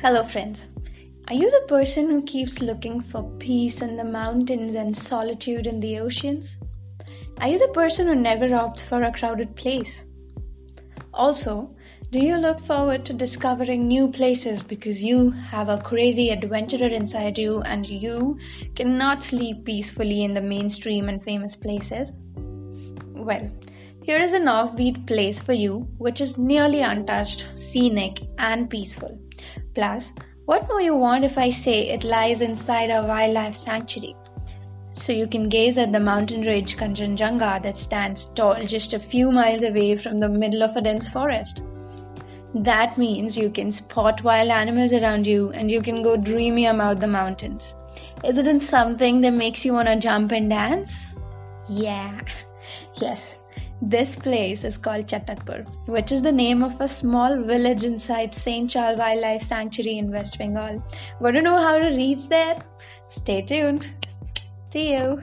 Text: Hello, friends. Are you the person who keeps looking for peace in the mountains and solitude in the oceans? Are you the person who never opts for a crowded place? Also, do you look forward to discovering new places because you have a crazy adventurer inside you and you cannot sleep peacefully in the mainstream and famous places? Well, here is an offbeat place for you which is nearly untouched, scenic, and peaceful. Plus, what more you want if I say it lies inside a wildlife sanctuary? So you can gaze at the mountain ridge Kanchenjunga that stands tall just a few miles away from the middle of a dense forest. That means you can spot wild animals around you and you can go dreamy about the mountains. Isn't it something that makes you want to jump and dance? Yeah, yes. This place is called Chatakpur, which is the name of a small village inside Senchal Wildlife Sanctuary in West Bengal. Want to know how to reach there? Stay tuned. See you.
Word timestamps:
Hello, 0.00 0.22
friends. 0.22 0.62
Are 1.26 1.34
you 1.34 1.50
the 1.50 1.66
person 1.66 2.08
who 2.08 2.22
keeps 2.22 2.60
looking 2.60 3.00
for 3.00 3.24
peace 3.40 3.82
in 3.82 3.96
the 3.96 4.04
mountains 4.04 4.76
and 4.76 4.96
solitude 4.96 5.66
in 5.66 5.80
the 5.80 5.98
oceans? 5.98 6.56
Are 7.40 7.48
you 7.48 7.58
the 7.58 7.74
person 7.74 8.06
who 8.06 8.14
never 8.14 8.46
opts 8.46 8.84
for 8.84 9.02
a 9.02 9.10
crowded 9.10 9.56
place? 9.56 10.06
Also, 11.12 11.74
do 12.12 12.20
you 12.20 12.36
look 12.36 12.64
forward 12.64 13.06
to 13.06 13.12
discovering 13.12 13.88
new 13.88 14.06
places 14.06 14.62
because 14.62 15.02
you 15.02 15.30
have 15.30 15.68
a 15.68 15.82
crazy 15.82 16.30
adventurer 16.30 16.86
inside 16.86 17.36
you 17.36 17.60
and 17.62 17.84
you 17.84 18.38
cannot 18.76 19.24
sleep 19.24 19.64
peacefully 19.64 20.22
in 20.22 20.32
the 20.32 20.40
mainstream 20.40 21.08
and 21.08 21.24
famous 21.24 21.56
places? 21.56 22.12
Well, 23.16 23.50
here 24.04 24.20
is 24.20 24.32
an 24.32 24.44
offbeat 24.44 25.08
place 25.08 25.40
for 25.40 25.54
you 25.54 25.88
which 25.98 26.20
is 26.20 26.38
nearly 26.38 26.82
untouched, 26.82 27.48
scenic, 27.56 28.20
and 28.38 28.70
peaceful. 28.70 29.18
Plus, 29.74 30.12
what 30.46 30.68
more 30.68 30.80
you 30.80 30.96
want 30.96 31.24
if 31.24 31.36
I 31.38 31.50
say 31.50 31.88
it 31.88 32.04
lies 32.04 32.40
inside 32.40 32.90
a 32.90 33.04
wildlife 33.04 33.54
sanctuary? 33.54 34.16
So 34.94 35.12
you 35.12 35.26
can 35.26 35.48
gaze 35.48 35.78
at 35.78 35.92
the 35.92 36.00
mountain 36.00 36.42
ridge 36.42 36.76
Kanchenjunga 36.76 37.62
that 37.62 37.76
stands 37.76 38.26
tall 38.26 38.56
just 38.64 38.94
a 38.94 38.98
few 38.98 39.30
miles 39.30 39.62
away 39.62 39.96
from 39.96 40.20
the 40.20 40.28
middle 40.28 40.62
of 40.62 40.76
a 40.76 40.80
dense 40.80 41.08
forest. 41.08 41.60
That 42.54 42.98
means 42.98 43.36
you 43.36 43.50
can 43.50 43.70
spot 43.70 44.24
wild 44.24 44.50
animals 44.50 44.92
around 44.92 45.26
you 45.26 45.50
and 45.50 45.70
you 45.70 45.82
can 45.82 46.02
go 46.02 46.16
dreamy 46.16 46.66
about 46.66 46.98
the 46.98 47.06
mountains. 47.06 47.74
Isn't 48.24 48.46
it 48.46 48.62
something 48.62 49.20
that 49.20 49.32
makes 49.32 49.64
you 49.64 49.74
want 49.74 49.88
to 49.88 49.96
jump 49.96 50.32
and 50.32 50.50
dance? 50.50 51.14
Yeah, 51.68 52.20
yes. 53.00 53.20
This 53.80 54.16
place 54.16 54.64
is 54.64 54.76
called 54.76 55.06
Chatakpur, 55.06 55.64
which 55.86 56.10
is 56.10 56.20
the 56.22 56.32
name 56.32 56.64
of 56.64 56.80
a 56.80 56.88
small 56.88 57.40
village 57.42 57.84
inside 57.84 58.32
Senchal 58.32 58.98
Wildlife 58.98 59.42
Sanctuary 59.42 59.98
in 59.98 60.10
West 60.10 60.36
Bengal. 60.36 60.82
Want 61.20 61.36
to 61.36 61.42
know 61.42 61.56
how 61.56 61.78
to 61.78 61.86
reach 61.86 62.28
there? 62.28 62.60
Stay 63.08 63.42
tuned. 63.42 63.88
See 64.72 64.92
you. 64.92 65.22